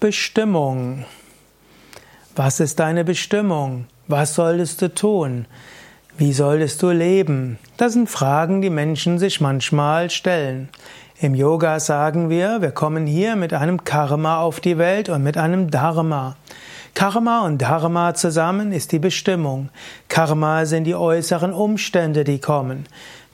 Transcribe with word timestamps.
Bestimmung. 0.00 1.04
Was 2.36 2.60
ist 2.60 2.78
deine 2.78 3.04
Bestimmung? 3.04 3.86
Was 4.06 4.34
solltest 4.34 4.82
du 4.82 4.92
tun? 4.92 5.46
Wie 6.18 6.32
solltest 6.32 6.82
du 6.82 6.90
leben? 6.90 7.58
Das 7.76 7.94
sind 7.94 8.10
Fragen, 8.10 8.60
die 8.60 8.70
Menschen 8.70 9.18
sich 9.18 9.40
manchmal 9.40 10.10
stellen. 10.10 10.68
Im 11.20 11.34
Yoga 11.34 11.80
sagen 11.80 12.28
wir, 12.28 12.60
wir 12.60 12.72
kommen 12.72 13.06
hier 13.06 13.34
mit 13.36 13.54
einem 13.54 13.84
Karma 13.84 14.40
auf 14.40 14.60
die 14.60 14.78
Welt 14.78 15.08
und 15.08 15.22
mit 15.22 15.38
einem 15.38 15.70
Dharma. 15.70 16.36
Karma 16.94 17.46
und 17.46 17.62
Dharma 17.62 18.14
zusammen 18.14 18.72
ist 18.72 18.92
die 18.92 18.98
Bestimmung. 18.98 19.70
Karma 20.08 20.66
sind 20.66 20.84
die 20.84 20.94
äußeren 20.94 21.52
Umstände, 21.52 22.24
die 22.24 22.40
kommen. 22.40 22.86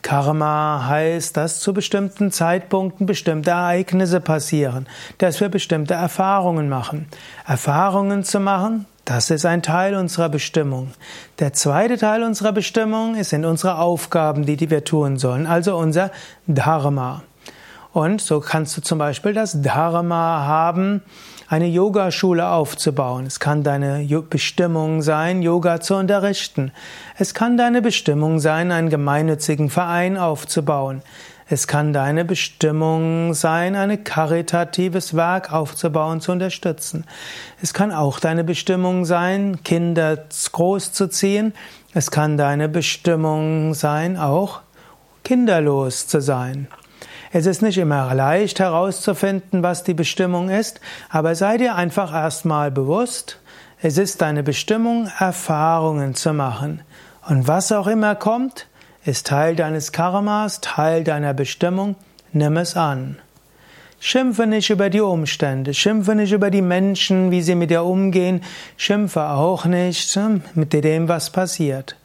Karma 0.02 0.86
heißt, 0.86 1.36
dass 1.36 1.60
zu 1.60 1.72
bestimmten 1.72 2.32
Zeitpunkten 2.32 3.06
bestimmte 3.06 3.50
Ereignisse 3.50 4.20
passieren, 4.20 4.86
dass 5.18 5.40
wir 5.40 5.48
bestimmte 5.48 5.94
Erfahrungen 5.94 6.68
machen. 6.68 7.08
Erfahrungen 7.46 8.24
zu 8.24 8.40
machen, 8.40 8.86
das 9.04 9.30
ist 9.30 9.44
ein 9.44 9.62
Teil 9.62 9.94
unserer 9.96 10.28
Bestimmung. 10.28 10.92
Der 11.38 11.52
zweite 11.52 11.98
Teil 11.98 12.22
unserer 12.22 12.52
Bestimmung 12.52 13.22
sind 13.24 13.44
unsere 13.44 13.78
Aufgaben, 13.78 14.46
die, 14.46 14.56
die 14.56 14.70
wir 14.70 14.84
tun 14.84 15.16
sollen, 15.18 15.46
also 15.46 15.76
unser 15.76 16.10
Dharma. 16.46 17.22
Und 17.92 18.20
so 18.20 18.40
kannst 18.40 18.76
du 18.76 18.82
zum 18.82 18.98
Beispiel 18.98 19.32
das 19.32 19.62
Dharma 19.62 20.44
haben, 20.46 21.02
eine 21.48 21.66
Yogaschule 21.66 22.48
aufzubauen. 22.48 23.26
Es 23.26 23.40
kann 23.40 23.64
deine 23.64 24.06
Bestimmung 24.30 25.02
sein, 25.02 25.42
Yoga 25.42 25.80
zu 25.80 25.96
unterrichten. 25.96 26.70
Es 27.18 27.34
kann 27.34 27.56
deine 27.56 27.82
Bestimmung 27.82 28.38
sein, 28.38 28.70
einen 28.70 28.88
gemeinnützigen 28.88 29.68
Verein 29.68 30.16
aufzubauen. 30.16 31.02
Es 31.52 31.66
kann 31.66 31.92
deine 31.92 32.24
Bestimmung 32.24 33.34
sein, 33.34 33.74
ein 33.74 34.04
karitatives 34.04 35.16
Werk 35.16 35.52
aufzubauen, 35.52 36.20
zu 36.20 36.30
unterstützen. 36.30 37.04
Es 37.60 37.74
kann 37.74 37.90
auch 37.90 38.20
deine 38.20 38.44
Bestimmung 38.44 39.04
sein, 39.04 39.64
Kinder 39.64 40.26
großzuziehen. 40.52 41.52
Es 41.92 42.12
kann 42.12 42.36
deine 42.36 42.68
Bestimmung 42.68 43.74
sein, 43.74 44.16
auch 44.16 44.60
kinderlos 45.24 46.06
zu 46.06 46.20
sein. 46.20 46.68
Es 47.32 47.46
ist 47.46 47.62
nicht 47.62 47.78
immer 47.78 48.12
leicht 48.12 48.58
herauszufinden, 48.58 49.62
was 49.62 49.84
die 49.84 49.94
Bestimmung 49.94 50.50
ist, 50.50 50.80
aber 51.08 51.36
sei 51.36 51.58
dir 51.58 51.76
einfach 51.76 52.12
erstmal 52.12 52.72
bewusst, 52.72 53.38
es 53.80 53.98
ist 53.98 54.20
deine 54.20 54.42
Bestimmung, 54.42 55.08
Erfahrungen 55.18 56.14
zu 56.14 56.32
machen. 56.32 56.82
Und 57.28 57.46
was 57.46 57.70
auch 57.70 57.86
immer 57.86 58.16
kommt, 58.16 58.66
ist 59.04 59.28
Teil 59.28 59.54
deines 59.54 59.92
Karmas, 59.92 60.60
Teil 60.60 61.04
deiner 61.04 61.32
Bestimmung, 61.32 61.94
nimm 62.32 62.56
es 62.56 62.76
an. 62.76 63.18
Schimpfe 64.00 64.46
nicht 64.46 64.70
über 64.70 64.90
die 64.90 65.00
Umstände, 65.00 65.72
schimpfe 65.72 66.14
nicht 66.16 66.32
über 66.32 66.50
die 66.50 66.62
Menschen, 66.62 67.30
wie 67.30 67.42
sie 67.42 67.54
mit 67.54 67.70
dir 67.70 67.84
umgehen, 67.84 68.42
schimpfe 68.76 69.28
auch 69.28 69.66
nicht 69.66 70.16
hm, 70.16 70.42
mit 70.54 70.72
dem, 70.72 71.06
was 71.08 71.30
passiert. 71.30 71.96